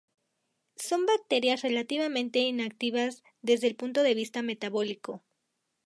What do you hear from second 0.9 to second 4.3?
bacterias relativamente inactivas desde el punto de